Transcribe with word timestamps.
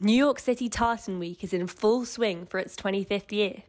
New 0.00 0.12
York 0.12 0.38
City 0.38 0.68
Tartan 0.68 1.18
Week 1.18 1.42
is 1.42 1.52
in 1.52 1.66
full 1.66 2.04
swing 2.04 2.46
for 2.46 2.58
its 2.60 2.76
25th 2.76 3.32
year, 3.32 3.64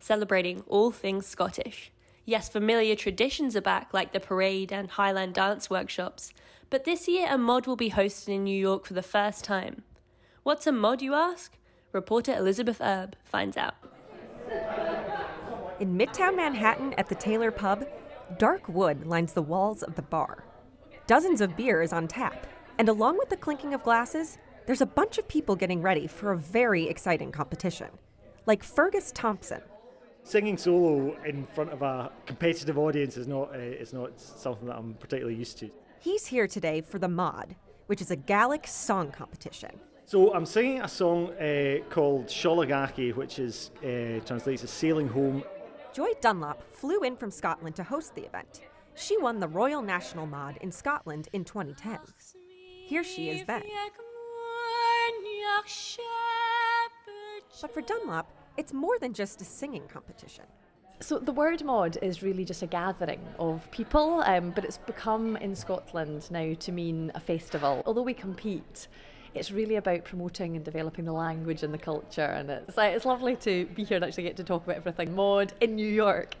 celebrating 0.00 0.62
all 0.66 0.90
things 0.90 1.26
Scottish. 1.26 1.92
Yes, 2.24 2.48
familiar 2.48 2.96
traditions 2.96 3.54
are 3.54 3.60
back, 3.60 3.92
like 3.92 4.14
the 4.14 4.18
parade 4.18 4.72
and 4.72 4.88
Highland 4.88 5.34
dance 5.34 5.68
workshops, 5.68 6.32
but 6.70 6.84
this 6.84 7.06
year 7.06 7.26
a 7.28 7.36
mod 7.36 7.66
will 7.66 7.76
be 7.76 7.90
hosted 7.90 8.28
in 8.28 8.44
New 8.44 8.58
York 8.58 8.86
for 8.86 8.94
the 8.94 9.02
first 9.02 9.44
time. 9.44 9.82
What's 10.42 10.66
a 10.66 10.72
mod, 10.72 11.02
you 11.02 11.12
ask? 11.12 11.58
Reporter 11.92 12.34
Elizabeth 12.34 12.80
Erb 12.80 13.14
finds 13.22 13.58
out. 13.58 13.74
In 15.80 15.98
Midtown 15.98 16.34
Manhattan 16.34 16.94
at 16.94 17.10
the 17.10 17.14
Taylor 17.14 17.50
Pub, 17.50 17.86
dark 18.38 18.66
wood 18.70 19.06
lines 19.06 19.34
the 19.34 19.42
walls 19.42 19.82
of 19.82 19.96
the 19.96 20.02
bar. 20.02 20.44
Dozens 21.06 21.42
of 21.42 21.58
beers 21.58 21.92
on 21.92 22.08
tap, 22.08 22.46
and 22.78 22.88
along 22.88 23.18
with 23.18 23.28
the 23.28 23.36
clinking 23.36 23.74
of 23.74 23.82
glasses, 23.82 24.38
there's 24.66 24.80
a 24.80 24.86
bunch 24.86 25.18
of 25.18 25.28
people 25.28 25.56
getting 25.56 25.82
ready 25.82 26.06
for 26.06 26.32
a 26.32 26.38
very 26.38 26.88
exciting 26.88 27.30
competition. 27.30 27.88
Like 28.46 28.62
Fergus 28.62 29.12
Thompson. 29.12 29.60
Singing 30.22 30.56
solo 30.56 31.16
in 31.24 31.46
front 31.46 31.70
of 31.70 31.82
a 31.82 32.10
competitive 32.24 32.78
audience 32.78 33.16
is 33.16 33.26
not, 33.26 33.54
uh, 33.54 33.58
is 33.58 33.92
not 33.92 34.18
something 34.18 34.66
that 34.68 34.76
I'm 34.76 34.94
particularly 34.94 35.36
used 35.36 35.58
to. 35.58 35.70
He's 36.00 36.26
here 36.26 36.46
today 36.46 36.80
for 36.80 36.98
the 36.98 37.08
Mod, 37.08 37.56
which 37.86 38.00
is 38.00 38.10
a 38.10 38.16
Gaelic 38.16 38.66
song 38.66 39.10
competition. 39.10 39.70
So 40.06 40.34
I'm 40.34 40.46
singing 40.46 40.80
a 40.82 40.88
song 40.88 41.32
uh, 41.32 41.76
called 41.90 42.26
Sholagaki, 42.26 43.14
which 43.14 43.38
is 43.38 43.70
uh, 43.78 44.24
translates 44.24 44.64
as 44.64 44.70
Sailing 44.70 45.08
Home. 45.08 45.42
Joy 45.92 46.08
Dunlop 46.20 46.62
flew 46.74 47.00
in 47.00 47.16
from 47.16 47.30
Scotland 47.30 47.76
to 47.76 47.84
host 47.84 48.14
the 48.14 48.24
event. 48.24 48.62
She 48.94 49.16
won 49.18 49.40
the 49.40 49.48
Royal 49.48 49.82
National 49.82 50.26
Mod 50.26 50.56
in 50.60 50.72
Scotland 50.72 51.28
in 51.32 51.44
2010. 51.44 51.98
Here 52.86 53.04
she 53.04 53.30
is 53.30 53.46
then. 53.46 53.62
But 57.60 57.72
for 57.72 57.80
Dunlop, 57.80 58.30
it's 58.56 58.72
more 58.72 58.98
than 58.98 59.12
just 59.12 59.40
a 59.40 59.44
singing 59.44 59.86
competition. 59.88 60.44
So 61.00 61.18
the 61.18 61.32
word 61.32 61.62
mod 61.64 61.98
is 62.02 62.22
really 62.22 62.44
just 62.44 62.62
a 62.62 62.66
gathering 62.66 63.20
of 63.38 63.68
people, 63.70 64.22
um, 64.26 64.50
but 64.50 64.64
it's 64.64 64.78
become 64.78 65.36
in 65.36 65.54
Scotland 65.54 66.30
now 66.30 66.54
to 66.54 66.72
mean 66.72 67.10
a 67.14 67.20
festival. 67.20 67.82
Although 67.84 68.02
we 68.02 68.14
compete, 68.14 68.88
it's 69.34 69.50
really 69.50 69.76
about 69.76 70.04
promoting 70.04 70.56
and 70.56 70.64
developing 70.64 71.04
the 71.04 71.12
language 71.12 71.62
and 71.62 71.74
the 71.74 71.78
culture, 71.78 72.22
and 72.22 72.48
it's 72.50 72.76
like, 72.76 72.94
it's 72.94 73.04
lovely 73.04 73.36
to 73.36 73.66
be 73.74 73.84
here 73.84 73.96
and 73.96 74.04
actually 74.04 74.22
get 74.22 74.36
to 74.36 74.44
talk 74.44 74.64
about 74.64 74.76
everything 74.76 75.14
mod 75.14 75.52
in 75.60 75.74
New 75.74 75.88
York. 75.88 76.36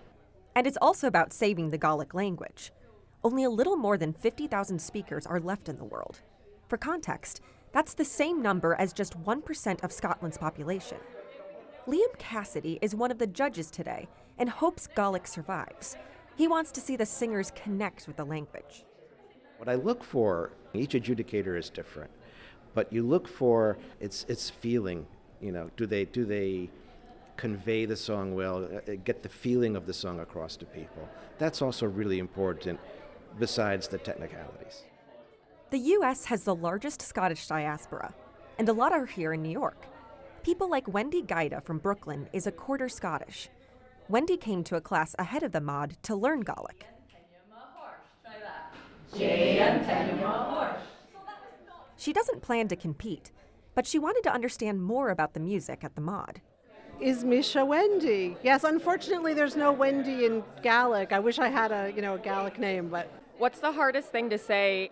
And 0.54 0.66
it's 0.66 0.78
also 0.80 1.08
about 1.08 1.32
saving 1.32 1.70
the 1.70 1.78
Gaelic 1.78 2.14
language. 2.14 2.70
Only 3.24 3.44
a 3.44 3.50
little 3.50 3.76
more 3.76 3.96
than 3.96 4.12
50,000 4.12 4.78
speakers 4.78 5.26
are 5.26 5.40
left 5.40 5.68
in 5.68 5.76
the 5.76 5.84
world. 5.84 6.20
For 6.68 6.78
context, 6.78 7.40
that's 7.74 7.94
the 7.94 8.04
same 8.04 8.40
number 8.40 8.76
as 8.76 8.92
just 8.92 9.20
1% 9.24 9.82
of 9.82 9.92
Scotland's 9.92 10.38
population. 10.38 10.98
Liam 11.88 12.16
Cassidy 12.18 12.78
is 12.80 12.94
one 12.94 13.10
of 13.10 13.18
the 13.18 13.26
judges 13.26 13.68
today 13.68 14.08
and 14.38 14.48
hopes 14.48 14.86
Gaelic 14.86 15.26
survives. 15.26 15.96
He 16.36 16.46
wants 16.46 16.70
to 16.70 16.80
see 16.80 16.94
the 16.96 17.04
singers 17.04 17.52
connect 17.56 18.06
with 18.06 18.16
the 18.16 18.24
language. 18.24 18.84
What 19.58 19.68
I 19.68 19.74
look 19.74 20.04
for, 20.04 20.52
each 20.72 20.92
adjudicator 20.92 21.58
is 21.58 21.68
different, 21.68 22.12
but 22.74 22.92
you 22.92 23.02
look 23.02 23.26
for 23.26 23.76
its 24.00 24.24
its 24.28 24.50
feeling. 24.50 25.06
You 25.40 25.52
know, 25.52 25.70
do 25.76 25.86
they 25.86 26.04
do 26.04 26.24
they 26.24 26.70
convey 27.36 27.86
the 27.86 27.96
song 27.96 28.34
well, 28.34 28.64
uh, 28.64 28.92
get 29.04 29.22
the 29.24 29.28
feeling 29.28 29.74
of 29.74 29.86
the 29.86 29.92
song 29.92 30.20
across 30.20 30.56
to 30.56 30.64
people? 30.64 31.08
That's 31.38 31.60
also 31.60 31.86
really 31.86 32.18
important, 32.18 32.78
besides 33.38 33.88
the 33.88 33.98
technicalities. 33.98 34.84
The 35.74 35.90
U.S. 35.98 36.26
has 36.26 36.44
the 36.44 36.54
largest 36.54 37.02
Scottish 37.02 37.48
diaspora, 37.48 38.14
and 38.60 38.68
a 38.68 38.72
lot 38.72 38.92
are 38.92 39.06
here 39.06 39.32
in 39.32 39.42
New 39.42 39.50
York. 39.50 39.88
People 40.44 40.70
like 40.70 40.86
Wendy 40.86 41.20
Gaida 41.20 41.60
from 41.64 41.78
Brooklyn 41.78 42.28
is 42.32 42.46
a 42.46 42.52
quarter 42.52 42.88
Scottish. 42.88 43.48
Wendy 44.08 44.36
came 44.36 44.62
to 44.62 44.76
a 44.76 44.80
class 44.80 45.16
ahead 45.18 45.42
of 45.42 45.50
the 45.50 45.60
mod 45.60 45.96
to 46.04 46.14
learn 46.14 46.42
Gaelic. 46.42 46.86
She 51.96 52.12
doesn't 52.12 52.40
plan 52.40 52.68
to 52.68 52.76
compete, 52.76 53.32
but 53.74 53.84
she 53.84 53.98
wanted 53.98 54.22
to 54.22 54.32
understand 54.32 54.80
more 54.80 55.10
about 55.10 55.34
the 55.34 55.40
music 55.40 55.82
at 55.82 55.96
the 55.96 56.00
mod. 56.00 56.40
Is 57.00 57.24
mise 57.24 57.56
Wendy? 57.56 58.36
Yes, 58.44 58.62
unfortunately, 58.62 59.34
there's 59.34 59.56
no 59.56 59.72
Wendy 59.72 60.24
in 60.24 60.44
Gaelic. 60.62 61.12
I 61.12 61.18
wish 61.18 61.40
I 61.40 61.48
had 61.48 61.72
a 61.72 61.92
you 61.92 62.00
know 62.00 62.14
a 62.14 62.18
Gaelic 62.20 62.60
name, 62.60 62.90
but 62.90 63.10
What's 63.36 63.58
the 63.58 63.72
hardest 63.72 64.10
thing 64.10 64.30
to 64.30 64.38
say? 64.38 64.90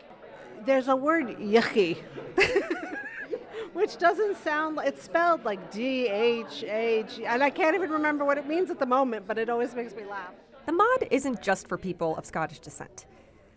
There's 0.64 0.88
a 0.88 0.96
word 0.96 1.38
yucky, 1.38 1.98
which 3.72 3.98
doesn't 3.98 4.36
sound. 4.38 4.78
It's 4.84 5.02
spelled 5.02 5.44
like 5.44 5.70
D 5.70 6.08
H 6.08 6.64
A 6.64 7.04
G, 7.08 7.26
and 7.26 7.42
I 7.42 7.50
can't 7.50 7.74
even 7.74 7.90
remember 7.90 8.24
what 8.24 8.38
it 8.38 8.46
means 8.46 8.70
at 8.70 8.78
the 8.78 8.86
moment. 8.86 9.26
But 9.26 9.38
it 9.38 9.48
always 9.48 9.74
makes 9.74 9.94
me 9.94 10.04
laugh. 10.04 10.32
The 10.66 10.72
mod 10.72 11.08
isn't 11.10 11.42
just 11.42 11.68
for 11.68 11.76
people 11.76 12.16
of 12.16 12.24
Scottish 12.24 12.60
descent. 12.60 13.06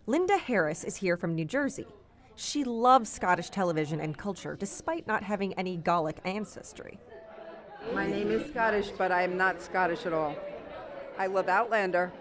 Linda 0.07 0.37
Harris 0.37 0.83
is 0.83 0.97
here 0.97 1.17
from 1.17 1.35
New 1.35 1.45
Jersey. 1.45 1.87
She 2.35 2.63
loves 2.63 3.09
Scottish 3.09 3.49
television 3.49 3.99
and 3.99 4.17
culture 4.17 4.55
despite 4.55 5.07
not 5.07 5.23
having 5.23 5.53
any 5.53 5.77
Gaelic 5.77 6.19
ancestry. 6.25 6.99
My 7.93 8.07
name 8.07 8.31
is 8.31 8.49
Scottish, 8.49 8.89
but 8.97 9.11
I 9.11 9.21
am 9.21 9.37
not 9.37 9.61
Scottish 9.61 10.05
at 10.05 10.13
all. 10.13 10.35
I 11.17 11.27
love 11.27 11.47
Outlander. 11.47 12.11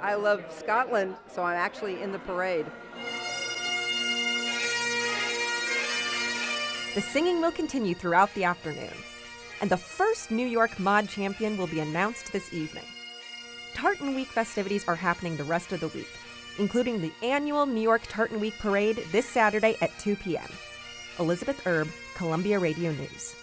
I 0.00 0.14
love 0.14 0.44
Scotland, 0.56 1.16
so 1.26 1.42
I'm 1.42 1.56
actually 1.56 2.00
in 2.00 2.12
the 2.12 2.18
parade. 2.20 2.66
The 6.92 7.00
singing 7.00 7.40
will 7.40 7.52
continue 7.52 7.94
throughout 7.94 8.34
the 8.34 8.42
afternoon, 8.42 8.92
and 9.60 9.70
the 9.70 9.76
first 9.76 10.32
New 10.32 10.46
York 10.46 10.76
Mod 10.80 11.08
champion 11.08 11.56
will 11.56 11.68
be 11.68 11.78
announced 11.78 12.32
this 12.32 12.52
evening. 12.52 12.84
Tartan 13.74 14.12
Week 14.16 14.26
festivities 14.26 14.88
are 14.88 14.96
happening 14.96 15.36
the 15.36 15.44
rest 15.44 15.70
of 15.70 15.78
the 15.78 15.88
week, 15.88 16.10
including 16.58 17.00
the 17.00 17.12
annual 17.22 17.64
New 17.64 17.80
York 17.80 18.02
Tartan 18.08 18.40
Week 18.40 18.58
parade 18.58 18.96
this 19.12 19.24
Saturday 19.24 19.76
at 19.80 19.96
2 20.00 20.16
p.m. 20.16 20.48
Elizabeth 21.20 21.64
Erb, 21.64 21.88
Columbia 22.16 22.58
Radio 22.58 22.90
News. 22.90 23.36